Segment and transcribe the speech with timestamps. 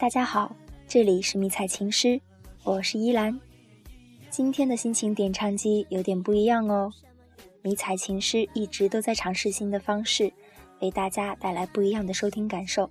[0.00, 0.56] 大家好，
[0.88, 2.18] 这里是迷彩情诗，
[2.64, 3.38] 我是依兰。
[4.30, 6.90] 今天的心情点唱机有点不一样哦。
[7.60, 10.32] 迷彩情诗一直都在尝试新的方式，
[10.80, 12.90] 为大家带来不一样的收听感受。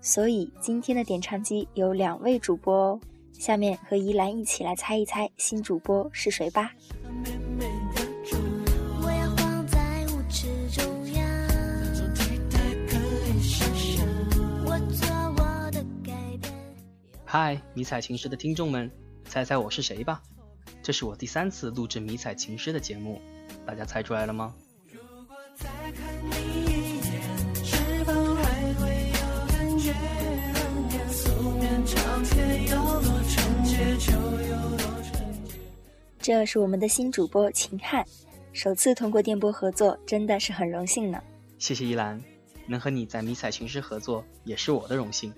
[0.00, 3.00] 所以今天的点唱机有两位主播哦。
[3.32, 6.70] 下面和依兰一起来猜一猜新主播是谁吧。
[17.38, 18.90] 嗨，迷彩情诗的听众们，
[19.26, 20.22] 猜猜我是谁吧？
[20.82, 23.20] 这是我第三次录制迷彩情诗的节目，
[23.66, 24.54] 大家猜出来了吗？
[36.18, 38.02] 这是我们的新主播秦汉，
[38.54, 41.22] 首次通过电波合作，真的是很荣幸呢。
[41.58, 42.18] 谢谢依兰，
[42.66, 45.30] 能和你在迷彩情诗合作也是我的荣幸。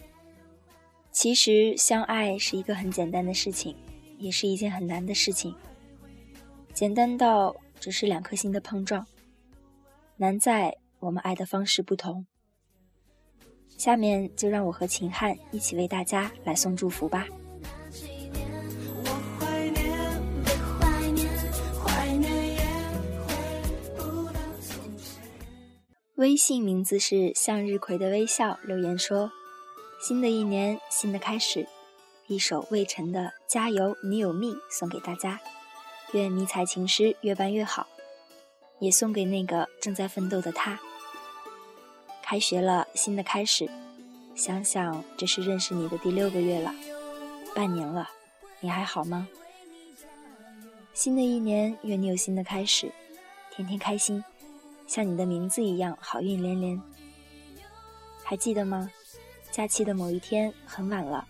[1.10, 3.76] 其实相爱是一个很简单的事情，
[4.18, 5.54] 也是一件很难的事情。
[6.72, 9.04] 简单到只是两颗心的碰撞，
[10.16, 12.26] 难在我们爱的方式不同。
[13.76, 17.26] 下面就让我和秦汉一起为大家来送祝福吧。
[26.16, 29.30] 微信名字是向日葵的微笑，留言说。
[30.00, 31.66] 新的一年，新的开始，
[32.28, 35.40] 一首魏晨的《加油，你有蜜》送给大家，
[36.12, 37.88] 愿迷彩情诗越办越好，
[38.78, 40.78] 也送给那个正在奋斗的他。
[42.22, 43.68] 开学了，新的开始，
[44.36, 46.72] 想想这是认识你的第六个月了，
[47.52, 48.08] 半年了，
[48.60, 49.26] 你还好吗？
[50.94, 52.92] 新的一年，愿你有新的开始，
[53.50, 54.22] 天天开心，
[54.86, 56.80] 像你的名字一样好运连连。
[58.22, 58.88] 还记得吗？
[59.58, 61.26] 假期的某一天很晚了，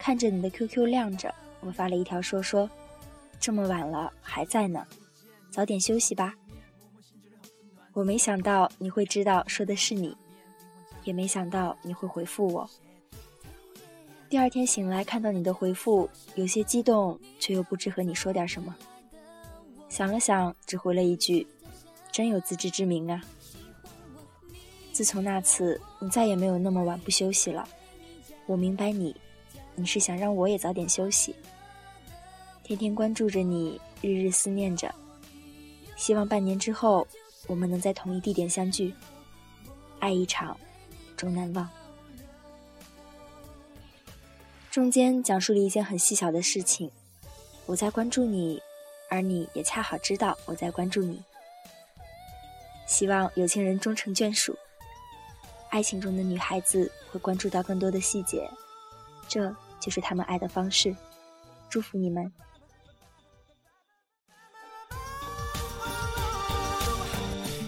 [0.00, 2.68] 看着你的 QQ 亮着，我发了一条说说，
[3.38, 4.84] 这么晚了还在呢，
[5.48, 6.34] 早点休息吧。
[7.92, 10.16] 我没想到你会知道说的是你，
[11.04, 12.68] 也没想到你会回复我。
[14.28, 18.74] 第二天醒来看到你的回复，有些激动，却又不知和你说点什么。
[19.88, 21.46] 想了想，只回了一句
[22.10, 23.22] ：“真有自知之明啊。”
[24.96, 27.68] 自从那次，你再也没有那么晚不休息了。
[28.46, 29.14] 我明白你，
[29.74, 31.36] 你是想让我也早点休息。
[32.62, 34.94] 天天关注着你，日日思念着。
[35.96, 37.06] 希望半年之后，
[37.46, 38.94] 我们能在同一地点相聚。
[39.98, 40.58] 爱一场，
[41.14, 41.68] 终难忘。
[44.70, 46.90] 中间讲述了一件很细小的事情，
[47.66, 48.62] 我在关注你，
[49.10, 51.22] 而你也恰好知道我在关注你。
[52.86, 54.56] 希望有情人终成眷属。
[55.70, 58.48] 爱情中的女孩子会关注到更多的细节，
[59.28, 60.94] 这就是他们爱的方式。
[61.68, 62.32] 祝福你们。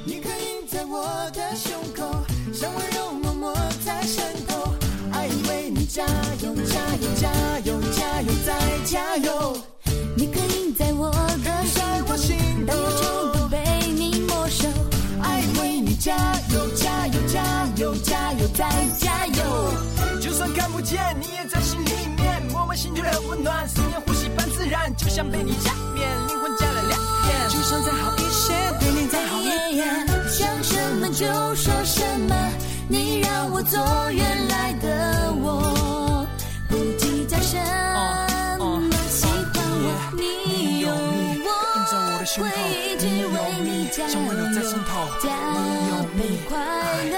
[0.05, 3.55] 你可以在我的胸口，像温柔默默
[3.85, 4.73] 在渗透，
[5.13, 9.68] 爱为你加油加油加油加油再加油。
[18.59, 20.21] 再加油！
[20.21, 27.49] 就算看不见，你也在心里面，默默心中的温暖，思念呼吸般自然，就像被你加冕，灵魂加了两点。
[27.49, 31.25] 就想再好一些，对你再好一点，想什么就
[31.55, 32.35] 说什么，
[32.89, 33.79] 你让我做
[34.11, 35.18] 原来的
[42.37, 42.45] 我，会
[42.85, 44.13] 一直为你加油，
[45.23, 45.27] 加
[46.15, 46.53] 倍快
[47.11, 47.17] 乐。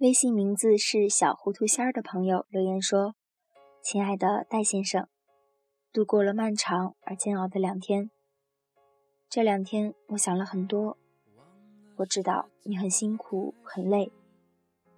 [0.00, 3.14] 微信名字是小糊涂仙儿的朋友留言说
[3.84, 5.06] ：“亲爱的戴先生，
[5.92, 8.10] 度过了漫长而煎熬的两天。
[9.28, 10.96] 这两天我想了很多。
[11.96, 14.10] 我知道你很辛苦很累，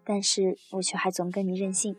[0.05, 1.97] 但是我却还总跟你任性。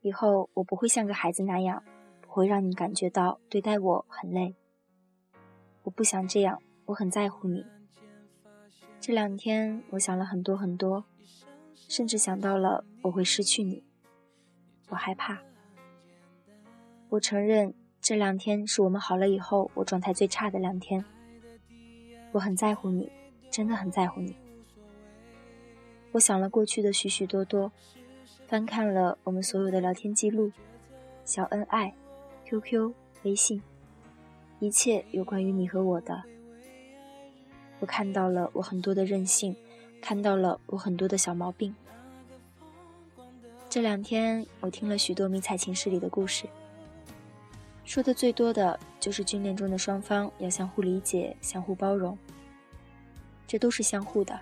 [0.00, 1.84] 以后我不会像个孩子那样，
[2.20, 4.56] 不会让你感觉到对待我很累。
[5.84, 7.64] 我不想这样，我很在乎你。
[8.98, 11.04] 这两天我想了很多很多，
[11.88, 13.82] 甚至想到了我会失去你，
[14.90, 15.38] 我害怕。
[17.08, 21.02] 我承认这两天是我们好了以后我状态最差的两天。
[22.32, 23.10] 我很在乎你，
[23.50, 24.36] 真的很在乎你。
[26.12, 27.72] 我想了过去的许许多多，
[28.46, 30.52] 翻看了我们所有的聊天记录、
[31.24, 31.94] 小恩爱、
[32.44, 32.92] QQ、
[33.22, 33.62] 微信，
[34.58, 36.22] 一切有关于你和我的。
[37.80, 39.56] 我看到了我很多的任性，
[40.00, 41.74] 看到了我很多的小毛病。
[43.68, 46.46] 这两天我听了许多迷彩情事里的故事。
[47.84, 52.16] 说的最多的就是军恋中的双方要相互理解、相互包容，
[53.46, 54.38] 这都是相互的。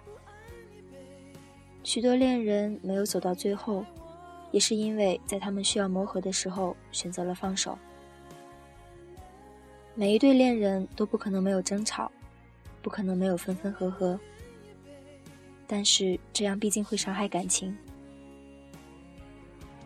[1.85, 3.85] 许多恋人没有走到最后，
[4.50, 7.79] 也是因为在他们需要磨合的时候选择了放手。
[9.94, 12.11] 每一对恋人都不可能没有争吵，
[12.82, 14.19] 不可能没有分分合合，
[15.67, 17.77] 但是这样毕竟会伤害感情。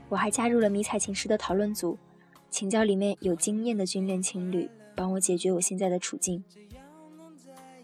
[0.08, 1.96] 我还加入了迷彩情诗的讨论组。
[2.50, 6.42] 请教里面有经验的军恋情侣，帮我解决我现在的处境。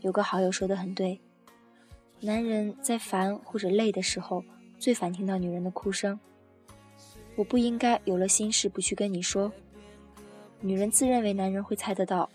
[0.00, 1.20] 有个好友说的很对，
[2.20, 4.42] 男人在烦或者累的时候，
[4.76, 6.19] 最烦听到女人的哭声。
[7.37, 9.52] 我不应该有了心事不去跟你说。
[10.60, 12.28] 女人自认为男人会猜得到，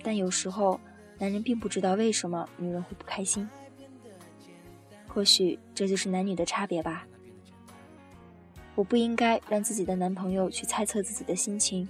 [0.00, 0.78] 但有时候
[1.18, 3.48] 男人并不知道为什么女人会不开心。
[5.14, 7.06] 或许这就是男女的差别吧。
[8.74, 11.88] 我不应该让自己的男朋友去猜测自己的心情。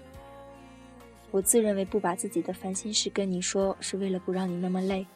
[1.30, 5.06] 我自认为不把自己的烦心事跟你说，是为了不让你那么累。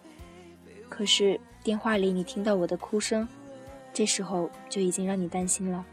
[0.89, 3.29] 可是电话里你听到我的哭声，
[3.93, 5.85] 这时候就已经让你担心了。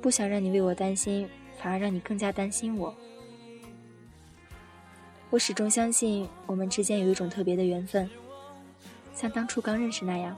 [0.00, 1.28] 不想让你为我担心，
[1.58, 2.94] 反而让你更加担心我。
[5.30, 8.08] 我始终相信我们之间有一种特别的缘分，
[9.14, 10.36] 像当初刚认识那样，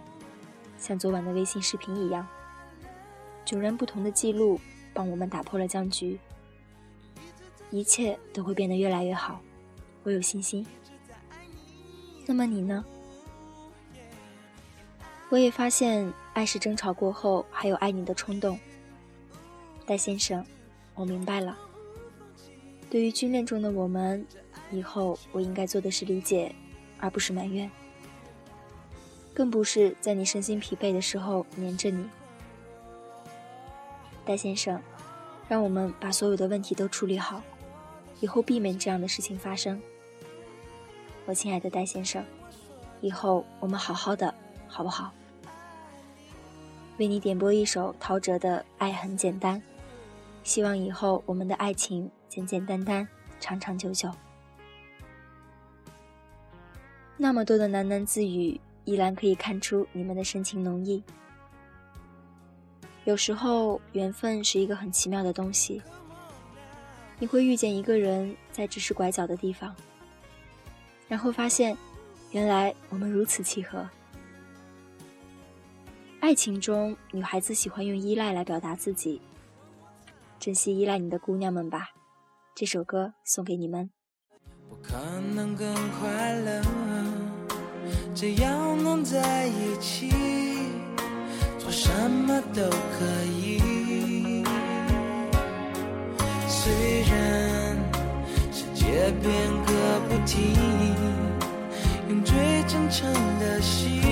[0.78, 2.26] 像昨晚的微信视频一样。
[3.46, 4.60] 迥然不同的记录，
[4.92, 6.18] 帮我们打破了僵局，
[7.70, 9.40] 一切都会变得越来越好，
[10.02, 10.66] 我有信心。
[12.26, 12.84] 那么你呢？
[15.28, 18.58] 我也发现，爱是争吵过后还有爱你的冲动。
[19.84, 20.44] 戴先生，
[20.94, 21.58] 我明白了。
[22.88, 24.24] 对于军恋中的我们，
[24.70, 26.54] 以后我应该做的是理解，
[26.98, 27.70] 而不是埋怨，
[29.34, 32.08] 更不是在你身心疲惫的时候黏着你。
[34.24, 34.80] 戴先生，
[35.48, 37.42] 让我们把所有的问题都处理好，
[38.20, 39.82] 以后避免这样的事情发生。
[41.26, 42.24] 我亲爱的戴先生，
[43.00, 44.32] 以后我们好好的，
[44.68, 45.12] 好不好？
[46.98, 49.60] 为你点播一首陶喆的《爱很简单》，
[50.44, 53.08] 希望以后我们的爱情简简单单，
[53.40, 54.08] 长长久久。
[57.16, 61.02] 那么多的喃喃自语，依然可以看出你们的深情浓意。
[63.04, 65.82] 有时候，缘分是一个很奇妙的东西。
[67.18, 69.74] 你会遇见一个人，在只是拐角的地方，
[71.06, 71.76] 然后发现，
[72.32, 73.88] 原来我们如此契合。
[76.20, 79.20] 爱情中，女孩子喜欢用依赖来表达自己。
[80.40, 81.90] 珍惜依赖你的姑娘们吧，
[82.54, 83.90] 这首歌送给你们。
[84.68, 84.98] 不可
[85.34, 86.62] 能更快乐，
[88.14, 90.12] 只要能在一起。
[91.58, 93.04] 做什么都可
[93.40, 94.44] 以，
[96.46, 97.76] 虽然
[98.52, 99.32] 世界变
[99.64, 100.54] 个不停，
[102.08, 102.36] 用最
[102.68, 104.03] 真诚的心，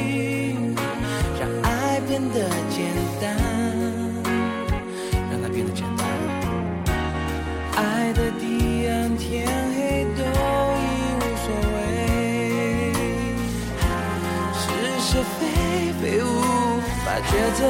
[17.32, 17.60] 抉择，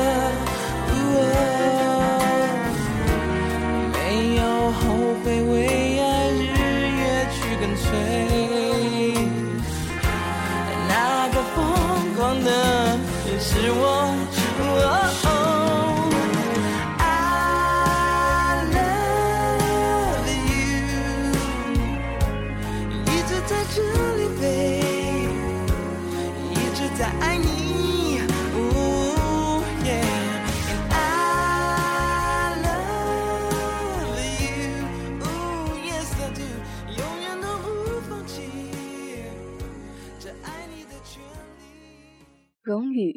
[3.92, 3.96] 没
[4.34, 4.42] 有
[4.72, 4.80] 后
[5.22, 5.54] 悔，为
[6.00, 6.42] 爱日
[6.98, 7.00] 夜
[7.30, 7.84] 去跟随。
[10.88, 10.92] 那
[11.28, 11.56] 个疯
[12.16, 12.48] 狂的
[13.38, 13.82] 是我。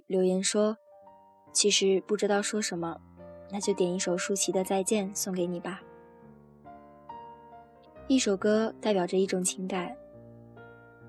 [0.08, 0.78] 留言说
[1.54, 3.00] ：“其实不知道说什么，
[3.52, 5.82] 那就点一首舒淇的《再见》送给你吧。
[8.08, 9.96] 一首歌代表着一种情感，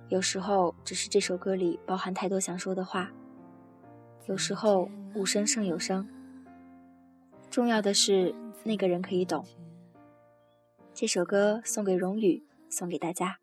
[0.09, 3.11] 有时候只是这首歌里包含太多想说的话，
[4.26, 6.09] 有时候无声胜有声。
[7.50, 9.45] 重要的是那个人可以懂。
[10.95, 13.38] 这首歌送给荣宇，送给大家。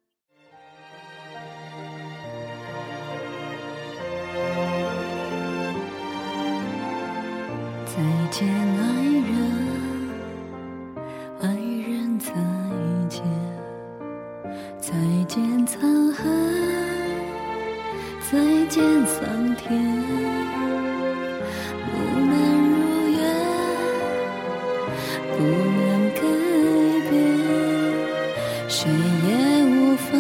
[28.76, 29.30] 谁也
[29.66, 30.18] 无法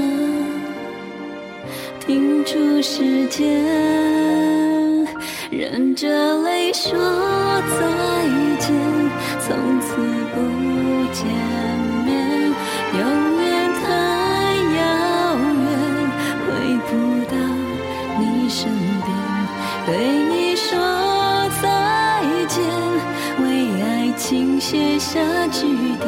[2.00, 3.52] 停住时间。
[5.50, 6.08] 忍着
[6.44, 7.82] 泪说再
[8.60, 8.70] 见，
[9.40, 9.96] 从此
[10.36, 10.38] 不
[11.12, 11.26] 见
[12.06, 12.54] 面，
[12.94, 13.02] 永
[13.42, 13.44] 远
[13.82, 13.82] 太
[14.78, 14.80] 遥
[15.66, 15.66] 远，
[16.46, 16.46] 回
[16.86, 16.92] 不
[17.32, 17.34] 到
[18.20, 18.70] 你身
[19.04, 19.10] 边，
[19.88, 19.90] 对
[20.30, 20.70] 你说。
[21.60, 21.66] 再
[22.48, 22.62] 见，
[23.42, 23.44] 为
[23.82, 23.84] 爱
[24.16, 25.66] 情写下句
[25.98, 26.06] 点，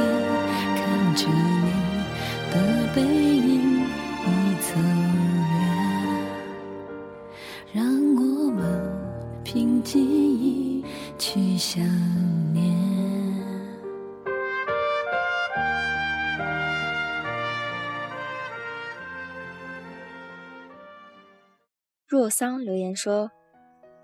[22.16, 23.30] 若桑留言说：“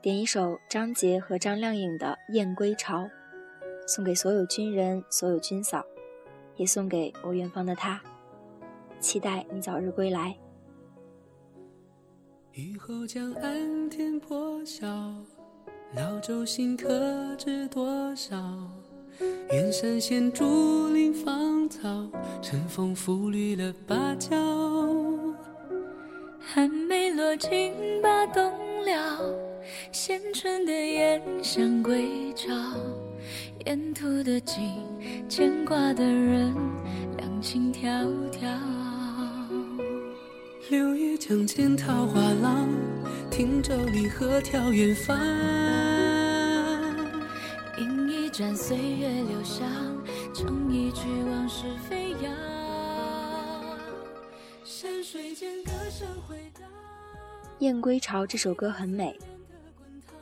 [0.03, 3.03] 点一首张杰和张靓颖的《燕归巢》。”
[3.87, 5.81] 送给所有军人，所有军嫂，
[6.57, 8.01] 也送给我远方的他。
[8.99, 10.37] 期待你早日归来。
[12.51, 14.85] 雨后江岸天破晓，
[15.95, 18.35] 老舟新客知多少？
[19.51, 21.87] 远山衔竹林芳草，
[22.41, 24.35] 晨风拂绿了芭蕉。
[26.43, 28.51] 还没落尽把冬
[28.83, 29.21] 了，
[29.91, 32.49] 衔春的燕向归巢。
[33.67, 34.83] 沿途的景，
[35.29, 36.51] 牵挂的人，
[37.17, 38.41] 两情迢迢。
[40.71, 42.67] 柳叶江间桃花浪，
[43.29, 45.15] 汀洲里鹤眺远方。
[47.77, 49.69] 饮一盏岁月留香，
[50.33, 52.33] 唱一曲往事飞扬。
[54.63, 56.67] 山水间歌声回荡。
[57.61, 59.15] 《燕归巢》这首歌很美，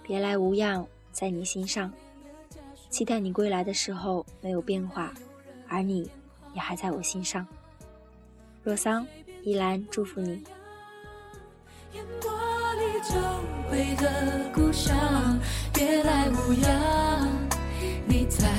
[0.04, 1.90] 别来无恙，在你心上。
[2.90, 5.14] 期待你归来的时候没有变化，
[5.66, 6.12] 而你
[6.54, 7.48] 也还在我心上。
[8.62, 9.08] 若桑，
[9.42, 10.44] 依兰祝福你。
[11.94, 12.30] 烟波
[12.74, 13.16] 里久
[13.72, 15.40] 违的故乡，
[15.74, 17.30] 别来无恙，
[18.06, 18.54] 你在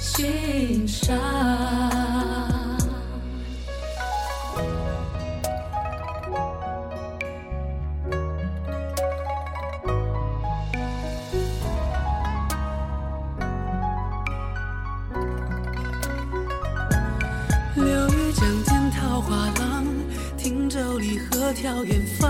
[0.00, 2.55] 心上。
[21.46, 22.28] 鹤眺远方，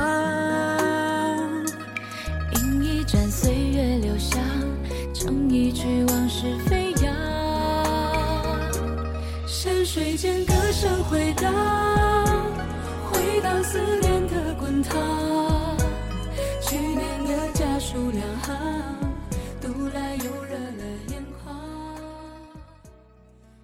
[2.52, 4.38] 饮一盏岁月留香，
[5.14, 7.14] 唱一曲往事飞扬。
[9.46, 11.50] 山水间歌声回荡，
[13.10, 15.78] 回荡思念的滚烫。
[16.60, 18.54] 去年的家书两行，
[19.62, 21.56] 读来又热了眼眶。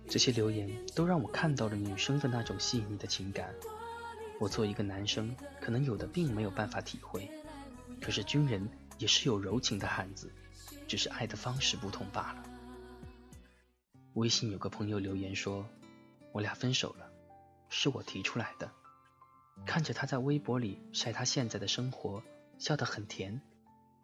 [0.08, 3.50] 这些留言都让我看到了女生的那种细腻的情感。
[4.40, 7.30] 我做一个男生，可能有的并没有办法体会，
[8.00, 10.32] 可是军人也是有柔情的汉子，
[10.88, 12.42] 只是爱的方式不同罢了。
[14.14, 15.64] 微信有个朋友留言说，
[16.32, 17.08] 我俩分手了，
[17.68, 18.70] 是我提出来的。
[19.64, 22.22] 看着他在微博里晒他现在的生活，
[22.58, 23.40] 笑得很甜，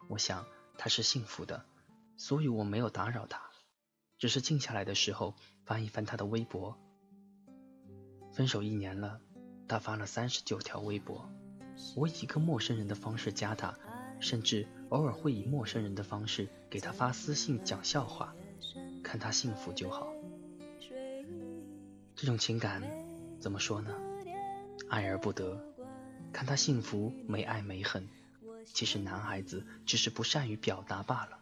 [0.07, 0.45] 我想
[0.77, 1.65] 他是幸福的，
[2.15, 3.41] 所以我没有打扰他，
[4.17, 6.77] 只是静下来的时候翻一翻他的微博。
[8.31, 9.19] 分手一年了。
[9.69, 11.29] 他发了三十九条微博，
[11.95, 13.77] 我以一个陌生人的方式加他，
[14.19, 18.33] 甚至偶尔会以陌生人的方式给他发私信讲笑话，
[19.03, 20.11] 看他幸福就好。
[22.15, 22.81] 这种情感
[23.39, 23.93] 怎么说呢？
[24.89, 25.63] 爱而不得，
[26.33, 28.09] 看他幸福没爱没恨。
[28.65, 31.37] 其实男孩子只是不善于表达罢了。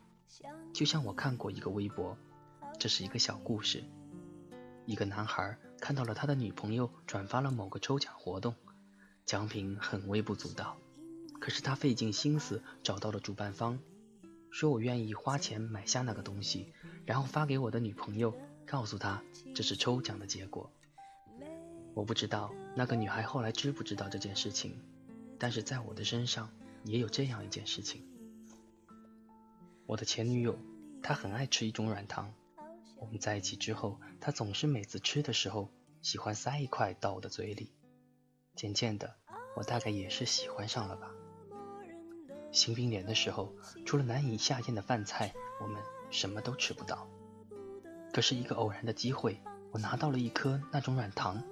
[0.74, 2.18] 就像我看过一个微博，
[2.78, 3.86] 这是一个小故事，
[4.86, 5.58] 一个男孩。
[5.80, 8.56] 看到了他的女朋友转发了某个抽奖活动，
[9.26, 10.78] 奖品很微不足道，
[11.40, 13.80] 可是他费尽心思找到了主办方，
[14.50, 16.74] 说我愿意花钱买下那个东西，
[17.06, 18.34] 然后发给我的女朋友，
[18.66, 19.22] 告诉她
[19.54, 20.72] 这是抽奖的结果。
[21.94, 24.80] 我不知道那个女孩后来知不知道这件事情，
[25.40, 26.50] 但是在我的身上
[26.84, 28.04] 也有这样一件事情。
[29.86, 30.60] 我的前女友，
[31.02, 32.34] 她很爱吃一种软糖。
[33.00, 35.70] 我们在一起之后，她总是每次吃的时候，
[36.02, 37.72] 喜欢塞一块到我的嘴里。
[38.56, 39.16] 渐渐的，
[39.56, 41.12] 我大概也是喜欢上了吧。
[42.52, 43.54] 新兵连的时候，
[43.86, 47.08] 除了难以下咽的饭菜，我们什么都吃不到。
[48.14, 49.40] 可是一个偶然的机会，
[49.72, 51.44] 我拿到了一颗那种软糖，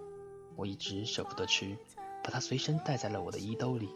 [0.55, 1.77] 我一直舍不得吃，
[2.23, 3.89] 把它随身带在了我的衣兜里。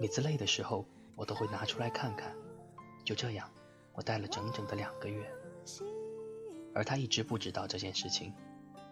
[0.00, 2.34] 每次累的时候，我都会拿出来看看。
[3.04, 3.48] 就这样，
[3.92, 5.30] 我带了整整的两个月。
[6.74, 8.32] 而他一直不知道这件事情，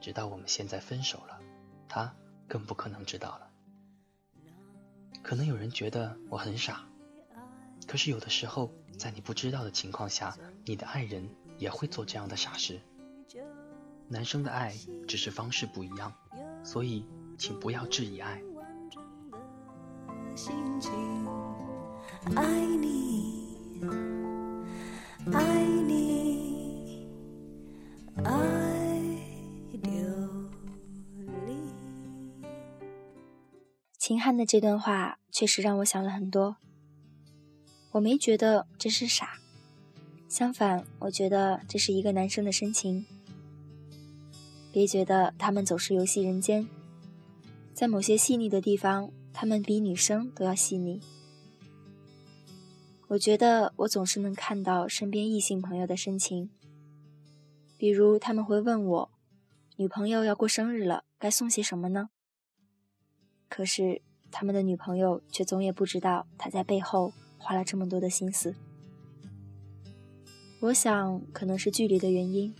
[0.00, 1.40] 直到我们现在分手了，
[1.88, 2.14] 他
[2.48, 3.50] 更不可能知道了。
[5.22, 6.84] 可能有人觉得我很傻，
[7.86, 11.28] 可是有的时候，在你不知道的情况下，你的爱人
[11.58, 12.80] 也会做这样的傻事。
[14.08, 14.72] 男生的爱
[15.08, 16.12] 只是方式不一样，
[16.62, 17.04] 所以
[17.38, 18.40] 请不要质疑爱。
[22.36, 22.44] 爱
[22.80, 23.80] 你，
[25.32, 26.35] 爱你，
[28.24, 28.32] 爱
[33.98, 36.56] 秦汉的这段话确实让我想了很多。
[37.92, 39.38] 我没觉得这是傻，
[40.28, 43.04] 相反，我觉得这是一个男生的深情。
[44.72, 46.68] 别觉得他们总是游戏人间，
[47.74, 51.00] 在某些细腻的地方，他们比女生都要细腻。
[53.08, 56.50] 我觉得我总是能看到身边异性朋友的深情，
[57.76, 59.10] 比如他们会问我，
[59.76, 62.08] 女朋友要过生日了，该送些什么呢？
[63.48, 68.54] 可是他们的女朋友却总也不知道他在背后花了这么多的心思。
[70.60, 72.54] 我想，可能是距离的原因。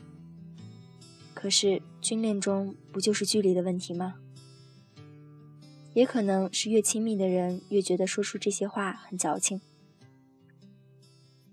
[1.32, 4.16] 可是，军恋中不就是距离的问题吗？
[5.94, 9.60] 也可能是越亲密的人越觉得说出这些话很矫情。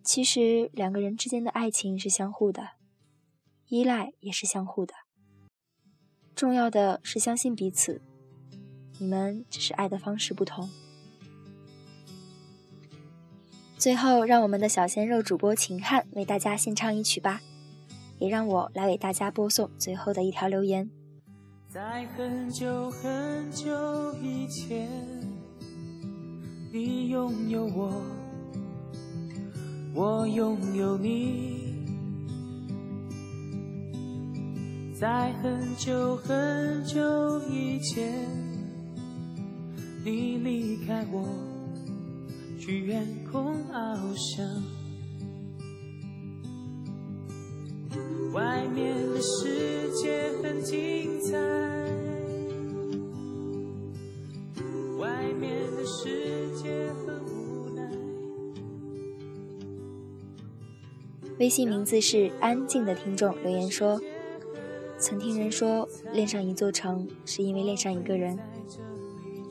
[0.03, 2.71] 其实，两个人之间的爱情是相互的，
[3.73, 4.93] 依赖也是相互的。
[6.35, 8.03] 重要的是相信彼此，
[8.99, 10.69] 你们只是爱的方式不同。
[13.75, 17.41] 最后，让我们的小鲜肉主播秦汉为大家献唱一曲吧。
[18.19, 20.87] 也让我来为大家播送最后的一条留言。
[21.67, 24.87] 在很久很久以前，
[26.71, 28.03] 你拥有我，
[29.95, 31.72] 我拥有你。
[35.03, 38.25] 在很久很久以前，
[40.05, 41.27] 你离开我，
[42.57, 44.47] 去远空翱翔。
[48.31, 51.37] 外面的世界很精彩。
[54.97, 57.91] 外面的世界很无奈。
[61.39, 63.99] 微信名字是安静的听众留言说
[65.03, 68.39] ：“曾听人说，恋上一座城是因为恋上一个人。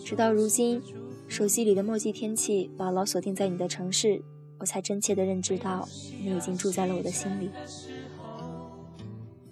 [0.03, 0.83] 直到如今，
[1.29, 4.23] 手机里的墨迹天气牢牢锁定在你的城市，
[4.57, 5.87] 我才真切的认知到，
[6.23, 7.51] 你已经住在了我的心里。”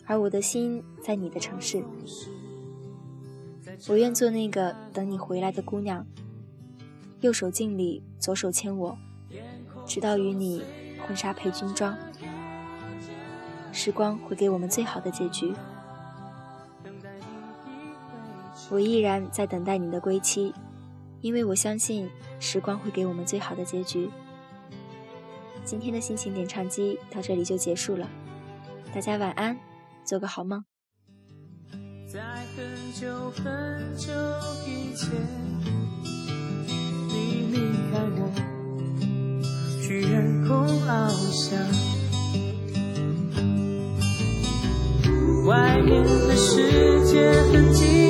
[0.08, 1.84] 而我的心在你的城市，
[3.86, 6.06] 我愿做那个等你回来的姑娘。
[7.20, 8.96] 右手敬礼，左手牵我，
[9.84, 10.62] 直到与你
[11.06, 11.94] 婚纱配军装。
[13.70, 15.52] 时光会给我们最好的结局。
[18.70, 20.54] 我依然在等待你的归期，
[21.20, 24.08] 因为我相信时光会给我们最好的结局。
[25.64, 28.08] 今天的心情点唱机到这里就结束了，
[28.94, 29.58] 大家晚安。
[30.02, 30.64] 做个好梦。
[32.10, 32.20] 在
[32.56, 33.44] 很久很
[33.96, 34.10] 久
[34.66, 35.10] 以前，
[37.06, 37.58] 你离
[37.92, 38.32] 开我，
[39.80, 41.58] 去远空翱翔。
[45.46, 48.09] 外面的世界很精